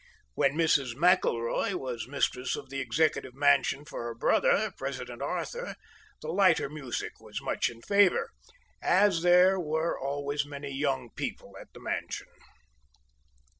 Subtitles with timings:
[0.33, 0.95] While Mrs.
[0.95, 5.75] McElroy was mistress of the Executive Mansion for her brother, President Arthur,
[6.23, 8.31] the lighter music was much in favor,
[8.81, 12.29] as there were always many young people at the Mansion.